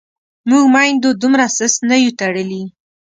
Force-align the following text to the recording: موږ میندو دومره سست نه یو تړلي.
موږ 0.49 0.65
میندو 0.73 1.09
دومره 1.21 1.45
سست 1.57 1.79
نه 1.89 1.95
یو 2.03 2.11
تړلي. 2.19 2.63